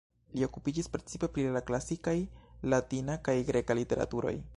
[0.37, 2.15] Li okupiĝis precipe pri la klasikaj
[2.75, 4.35] latina kaj greka literaturoj.